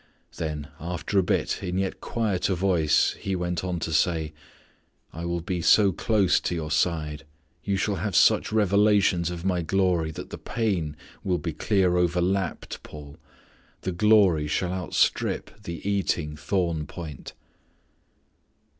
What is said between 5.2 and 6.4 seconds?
will be so close